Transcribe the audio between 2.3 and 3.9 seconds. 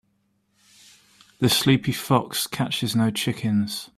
catches no chickens.